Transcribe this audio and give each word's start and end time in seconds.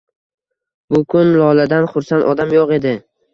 Bu 0.93 1.01
kun 1.15 1.29
Loladan 1.41 1.85
xursand 1.93 2.27
odam 2.33 2.57
yo`q 2.57 2.67
edi 2.81 2.97